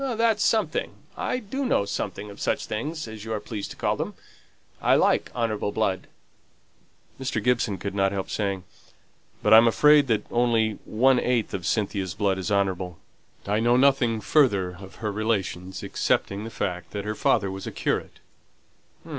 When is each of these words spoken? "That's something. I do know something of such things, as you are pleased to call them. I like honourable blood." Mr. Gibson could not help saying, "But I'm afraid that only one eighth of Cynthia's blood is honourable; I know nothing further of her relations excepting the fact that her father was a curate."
"That's 0.15 0.43
something. 0.43 0.93
I 1.15 1.37
do 1.37 1.63
know 1.63 1.85
something 1.85 2.31
of 2.31 2.41
such 2.41 2.65
things, 2.65 3.07
as 3.07 3.23
you 3.23 3.31
are 3.33 3.39
pleased 3.39 3.69
to 3.69 3.77
call 3.77 3.95
them. 3.95 4.15
I 4.81 4.95
like 4.95 5.29
honourable 5.35 5.71
blood." 5.71 6.07
Mr. 7.19 7.37
Gibson 7.43 7.77
could 7.77 7.93
not 7.93 8.11
help 8.11 8.31
saying, 8.31 8.63
"But 9.43 9.53
I'm 9.53 9.67
afraid 9.67 10.07
that 10.07 10.25
only 10.31 10.79
one 10.85 11.19
eighth 11.19 11.53
of 11.53 11.67
Cynthia's 11.67 12.15
blood 12.15 12.39
is 12.39 12.51
honourable; 12.51 12.97
I 13.45 13.59
know 13.59 13.77
nothing 13.77 14.21
further 14.21 14.71
of 14.77 14.95
her 15.05 15.11
relations 15.11 15.83
excepting 15.83 16.45
the 16.45 16.49
fact 16.49 16.89
that 16.93 17.05
her 17.05 17.13
father 17.13 17.51
was 17.51 17.67
a 17.67 17.71
curate." 17.71 18.17